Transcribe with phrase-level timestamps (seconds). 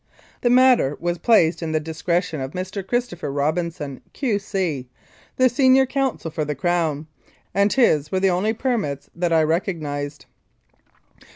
[0.41, 2.83] The matter was placed in the discretion of Mr.
[2.83, 4.89] Christopher Robinson, Q.C.,
[5.35, 7.05] the senior counsel for the Crown,
[7.53, 10.25] and his were the only "permits" that I recognised.